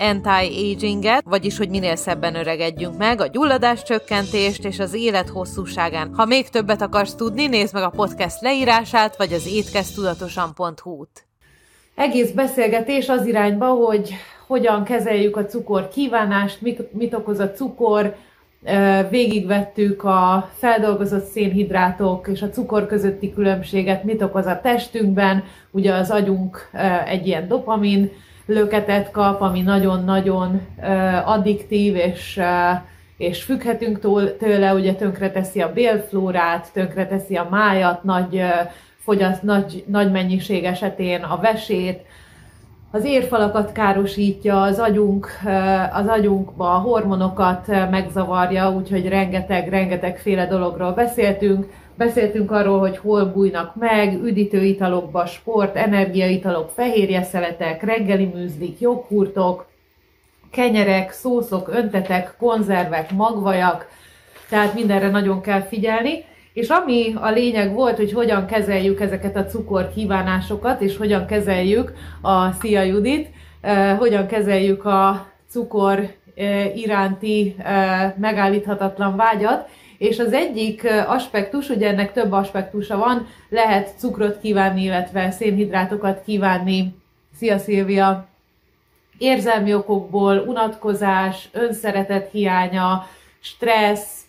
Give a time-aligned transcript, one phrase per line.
[0.00, 6.14] anti-aginget, vagyis hogy minél szebben öregedjünk meg, a gyulladás csökkentést és az élet hosszúságán.
[6.14, 11.26] Ha még többet akarsz tudni, nézd meg a podcast leírását, vagy az étkeztudatosan.hu-t.
[11.94, 14.14] Egész beszélgetés az irányba, hogy
[14.46, 18.14] hogyan kezeljük a cukor kívánást, mit, mit okoz a cukor,
[19.10, 26.10] végigvettük a feldolgozott szénhidrátok és a cukor közötti különbséget, mit okoz a testünkben, ugye az
[26.10, 26.70] agyunk
[27.06, 28.10] egy ilyen dopamin
[28.50, 30.60] löketet kap, ami nagyon-nagyon
[31.24, 32.40] addiktív, és,
[33.16, 34.00] és függhetünk
[34.38, 38.42] tőle, ugye tönkreteszi a bélflórát, tönkreteszi a májat, nagy,
[39.04, 42.00] fogyaszt, nagy, nagy mennyiség esetén a vesét,
[42.90, 45.28] az érfalakat károsítja, az agyunk,
[45.92, 51.72] az agyunkba a hormonokat megzavarja, úgyhogy rengeteg, rengetegféle dologról beszéltünk.
[51.94, 59.66] Beszéltünk arról, hogy hol bújnak meg, üdítőitalokba, sport, energiaitalok, fehérjeszeletek, reggeli műzlik, joghurtok,
[60.50, 63.88] kenyerek, szószok, öntetek, konzervek, magvajak,
[64.48, 66.24] tehát mindenre nagyon kell figyelni.
[66.52, 71.92] És ami a lényeg volt, hogy hogyan kezeljük ezeket a cukor kívánásokat, és hogyan kezeljük
[72.20, 73.28] a Szia Judit,
[73.60, 81.88] eh, hogyan kezeljük a cukor eh, iránti eh, megállíthatatlan vágyat, és az egyik aspektus, ugye
[81.88, 86.94] ennek több aspektusa van, lehet cukrot kívánni, illetve szénhidrátokat kívánni.
[87.36, 88.28] Szia Szilvia!
[89.18, 93.06] Érzelmi okokból, unatkozás, önszeretet hiánya,
[93.40, 94.20] stressz,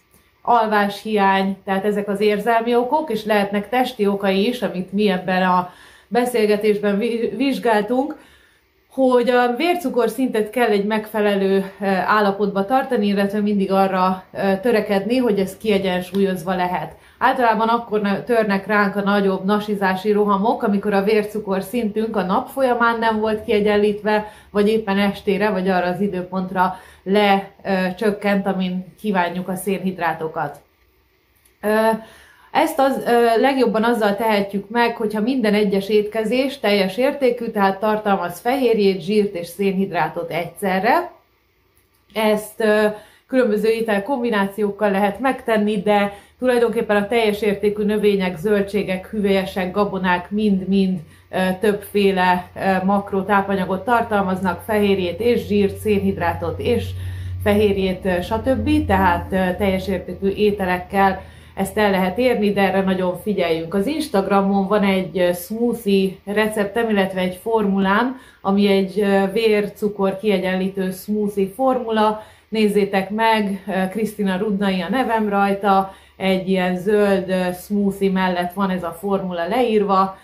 [0.41, 5.73] alváshiány, tehát ezek az érzelmi okok, és lehetnek testi okai is, amit mi ebben a
[6.07, 6.97] beszélgetésben
[7.37, 8.15] vizsgáltunk,
[8.93, 11.71] hogy a vércukor szintet kell egy megfelelő
[12.05, 14.23] állapotba tartani, illetve mindig arra
[14.61, 16.95] törekedni, hogy ez kiegyensúlyozva lehet.
[17.17, 22.99] Általában akkor törnek ránk a nagyobb nasizási rohamok, amikor a vércukor szintünk a nap folyamán
[22.99, 30.61] nem volt kiegyenlítve, vagy éppen estére, vagy arra az időpontra lecsökkent, amin kívánjuk a szénhidrátokat.
[32.51, 38.39] Ezt az ö, legjobban azzal tehetjük meg, hogyha minden egyes étkezés teljes értékű, tehát tartalmaz
[38.39, 41.11] fehérjét, zsírt és szénhidrátot egyszerre.
[42.13, 42.85] Ezt ö,
[43.27, 50.99] különböző étel kombinációkkal lehet megtenni, de tulajdonképpen a teljes értékű növények, zöldségek, hüvelyesek, gabonák mind-mind
[51.59, 52.47] többféle
[52.83, 56.85] makró tápanyagot tartalmaznak, fehérjét és zsírt, szénhidrátot és
[57.43, 58.85] fehérjét, stb.
[58.85, 61.21] Tehát teljes értékű ételekkel
[61.53, 63.73] ezt el lehet érni, de erre nagyon figyeljünk.
[63.73, 72.23] Az Instagramon van egy smoothie receptem, illetve egy formulám, ami egy vércukor kiegyenlítő smoothie formula.
[72.49, 78.97] Nézzétek meg, Krisztina Rudnai a nevem rajta, egy ilyen zöld smoothie mellett van ez a
[78.99, 80.17] formula leírva,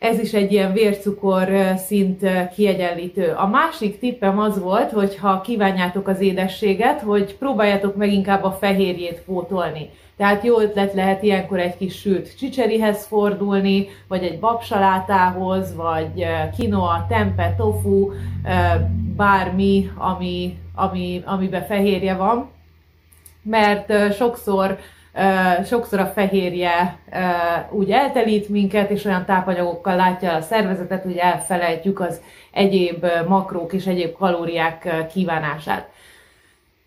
[0.00, 3.32] ez is egy ilyen vércukor szint kiegyenlítő.
[3.36, 8.50] A másik tippem az volt, hogy ha kívánjátok az édességet, hogy próbáljátok meg inkább a
[8.50, 9.90] fehérjét pótolni.
[10.16, 17.06] Tehát jó ötlet lehet ilyenkor egy kis sült csicserihez fordulni, vagy egy babsalátához, vagy kinoa,
[17.08, 18.10] tempe, tofu,
[19.16, 22.50] bármi, ami, ami, amiben fehérje van.
[23.42, 24.78] Mert sokszor
[25.64, 26.98] sokszor a fehérje
[27.70, 32.20] úgy eltelít minket, és olyan tápanyagokkal látja a szervezetet, hogy elfelejtjük az
[32.52, 35.88] egyéb makrók és egyéb kalóriák kívánását.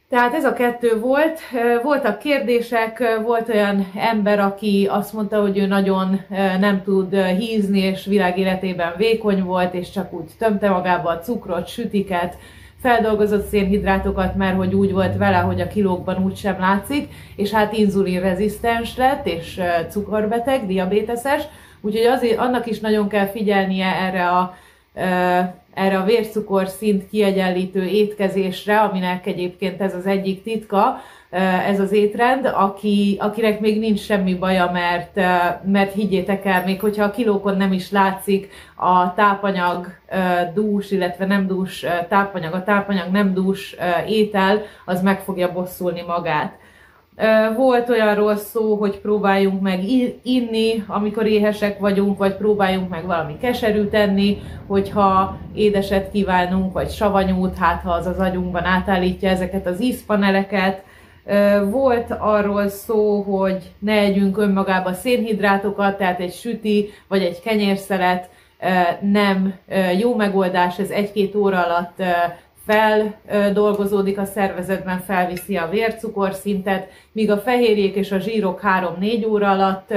[0.10, 1.40] Tehát ez a kettő volt.
[1.84, 6.22] Voltak kérdések, volt olyan ember, aki azt mondta, hogy ő nagyon
[6.60, 12.38] nem tud hízni, és világéletében vékony volt, és csak úgy tömte magába a cukrot, sütiket,
[12.84, 17.74] feldolgozott szénhidrátokat, mert hogy úgy volt vele, hogy a kilókban úgy sem látszik, és hát
[17.74, 21.44] inzulinrezisztens lett, és cukorbeteg, diabéteses,
[21.82, 24.56] úgyhogy azért annak is nagyon kell figyelnie erre a
[25.74, 31.02] erre a vércukor szint kiegyenlítő étkezésre, aminek egyébként ez az egyik titka,
[31.68, 35.16] ez az étrend, aki, akinek még nincs semmi baja, mert,
[35.66, 39.88] mert higgyétek el, még hogyha a kilókon nem is látszik a tápanyag
[40.54, 43.76] dús, illetve nem dús tápanyag, a tápanyag nem dús
[44.08, 46.62] étel, az meg fogja bosszulni magát.
[47.58, 49.84] Volt olyanról szó, hogy próbáljunk meg
[50.24, 57.58] inni, amikor éhesek vagyunk, vagy próbáljunk meg valami keserűt tenni, hogyha édeset kívánunk, vagy savanyút,
[57.58, 60.84] hát ha az az agyunkban átállítja ezeket az ízpaneleket,
[61.70, 68.30] Volt arról szó, hogy ne együnk önmagába szénhidrátokat, tehát egy süti vagy egy kenyérszelet
[69.02, 69.54] nem
[70.00, 72.04] jó megoldás, ez egy-két óra alatt
[72.66, 78.62] feldolgozódik a szervezetben, felviszi a vércukorszintet, míg a fehérjék és a zsírok
[79.00, 79.94] 3-4 óra alatt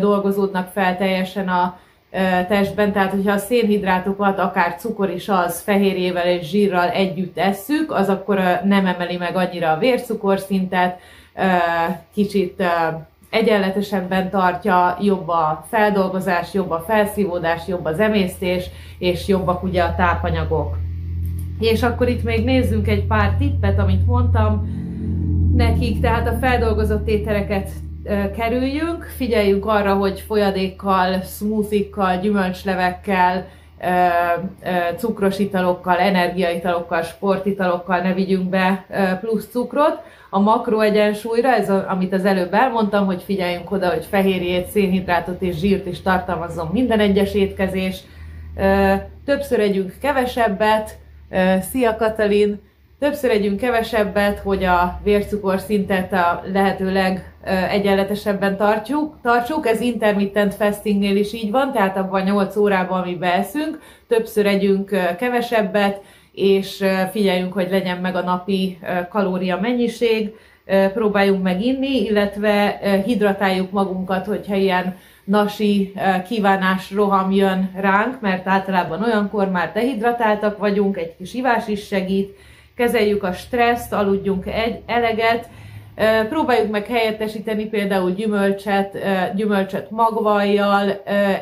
[0.00, 1.78] dolgozódnak fel teljesen a
[2.48, 8.08] testben, tehát hogyha a szénhidrátokat, akár cukor is az fehérjével és zsírral együtt esszük, az
[8.08, 10.98] akkor nem emeli meg annyira a vércukorszintet,
[12.14, 12.62] kicsit
[13.30, 19.94] egyenletesebben tartja, jobb a feldolgozás, jobb a felszívódás, jobb az emésztés, és jobbak ugye a
[19.94, 20.83] tápanyagok.
[21.58, 24.82] És akkor itt még nézzünk egy pár tippet, amit mondtam
[25.56, 27.70] nekik, tehát a feldolgozott ételeket
[28.36, 33.46] kerüljünk, figyeljünk arra, hogy folyadékkal, smoothikkal, gyümölcslevekkel,
[34.96, 38.86] cukros italokkal, energiaitalokkal, sportitalokkal ne vigyünk be
[39.20, 40.00] plusz cukrot.
[40.30, 45.56] A makroegyensúlyra, ez a, amit az előbb elmondtam, hogy figyeljünk oda, hogy fehérjét, szénhidrátot és
[45.56, 48.00] zsírt is tartalmazzon minden egyes étkezés.
[49.24, 50.98] Többször együnk kevesebbet.
[51.70, 52.60] Szia Katalin!
[52.98, 59.66] Többször együnk kevesebbet, hogy a vércukor szintet a lehető legegyenletesebben tartjuk, tartsuk.
[59.66, 66.00] Ez intermittent fastingnél is így van, tehát abban 8 órában, ami beeszünk, többször együnk kevesebbet,
[66.32, 68.78] és figyeljünk, hogy legyen meg a napi
[69.08, 70.34] kalória mennyiség,
[70.92, 75.92] próbáljunk meg inni, illetve hidratáljuk magunkat, hogyha ilyen nasi
[76.28, 82.36] kívánás roham jön ránk, mert általában olyankor már dehidratáltak vagyunk, egy kis ivás is segít,
[82.76, 85.48] kezeljük a stresszt, aludjunk egy, eleget,
[86.28, 88.98] Próbáljuk meg helyettesíteni például gyümölcset,
[89.34, 90.90] gyümölcset magvajjal,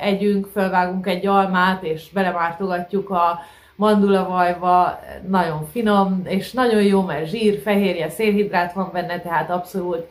[0.01, 3.39] együnk, felvágunk egy almát, és belemártogatjuk a
[3.77, 10.07] mandulavajba, nagyon finom, és nagyon jó, mert zsír, fehérje, szénhidrát van benne, tehát abszolút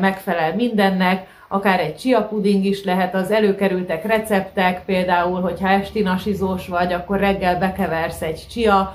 [0.00, 1.26] megfelel mindennek.
[1.48, 7.18] Akár egy chia puding is lehet, az előkerültek receptek, például, hogyha esti nasizós vagy, akkor
[7.18, 8.94] reggel bekeversz egy chia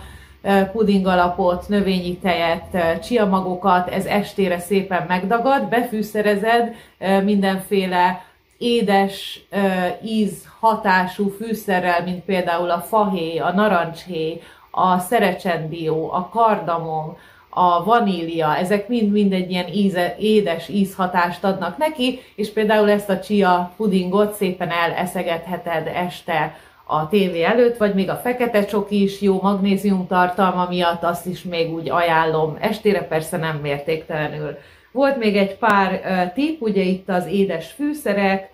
[0.71, 6.75] puding alapot, növényi tejet, csiamagokat, ez estére szépen megdagad, befűszerezed
[7.23, 8.21] mindenféle
[8.59, 9.41] édes
[10.03, 14.41] íz hatású fűszerrel, mint például a fahéj, a narancshéj,
[14.71, 17.17] a szerecsendió, a kardamom,
[17.49, 23.19] a vanília, ezek mind-mind egy ilyen íze, édes ízhatást adnak neki, és például ezt a
[23.19, 26.55] chia pudingot szépen eleszegetheted este
[26.85, 31.43] a tévé előtt, vagy még a fekete csoki is jó magnézium tartalma miatt, azt is
[31.43, 32.57] még úgy ajánlom.
[32.59, 34.57] Estére persze nem mértéktelenül.
[34.91, 36.01] Volt még egy pár
[36.33, 38.49] tipp, ugye itt az édes fűszerek,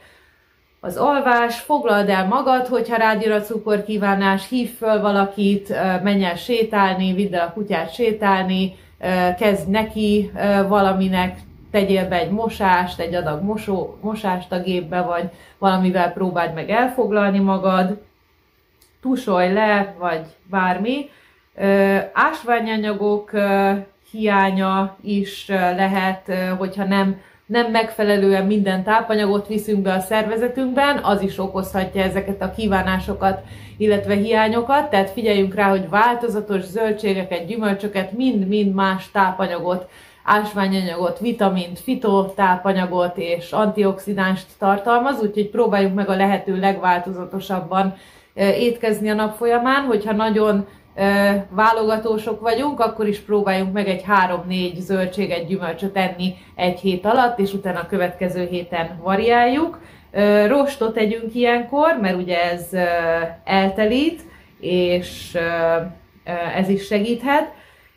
[0.80, 5.70] az alvás, foglald el magad, hogyha rád jön a cukorkívánás, hív föl valakit,
[6.04, 8.76] menj el sétálni, vidd el a kutyát sétálni,
[9.40, 10.32] kezd neki
[10.68, 11.38] valaminek,
[11.72, 17.40] tegyél be egy mosást, egy adag mosó, mosást a gépbe, vagy valamivel próbáld meg elfoglalni
[17.40, 18.02] magad
[19.02, 21.10] tusolj le, vagy bármi.
[22.14, 23.32] Ásványanyagok
[24.18, 31.38] hiánya is lehet, hogyha nem, nem megfelelően minden tápanyagot viszünk be a szervezetünkben, az is
[31.38, 33.42] okozhatja ezeket a kívánásokat,
[33.78, 39.90] illetve hiányokat, tehát figyeljünk rá, hogy változatos zöldségeket, gyümölcsöket, mind-mind más tápanyagot,
[40.26, 47.96] ásványanyagot, vitamint, fitotápanyagot és antioxidánst tartalmaz, úgyhogy próbáljuk meg a lehető legváltozatosabban
[48.36, 50.68] étkezni a nap folyamán, hogyha nagyon
[51.50, 54.04] válogatósok vagyunk, akkor is próbáljunk meg egy
[54.50, 59.80] 3-4 zöldséget, gyümölcsöt enni egy hét alatt, és utána a következő héten variáljuk.
[60.48, 62.70] Rostot tegyünk ilyenkor, mert ugye ez
[63.44, 64.22] eltelít,
[64.60, 65.38] és
[66.56, 67.54] ez is segíthet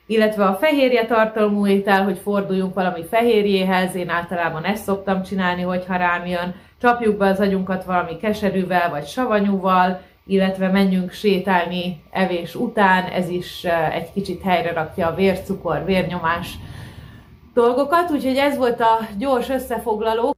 [0.09, 5.97] illetve a fehérje tartalmú étel, hogy forduljunk valami fehérjéhez, én általában ezt szoktam csinálni, hogyha
[5.97, 13.05] rám jön, csapjuk be az agyunkat valami keserűvel vagy savanyúval, illetve menjünk sétálni evés után,
[13.05, 16.55] ez is egy kicsit helyre rakja a vércukor, vérnyomás
[17.55, 20.38] dolgokat, úgyhogy ez volt a gyors összefoglaló.